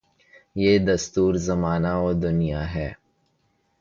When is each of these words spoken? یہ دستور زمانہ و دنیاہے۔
یہ 0.55 0.73
دستور 0.87 1.33
زمانہ 1.47 1.93
و 2.03 2.13
دنیاہے۔ 2.13 2.89